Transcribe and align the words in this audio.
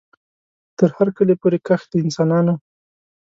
تر 0.77 0.89
هر 0.97 1.07
کلي 1.17 1.35
پوري 1.41 1.59
کښ 1.67 1.81
د 1.91 1.93
انسانانو 2.03 2.55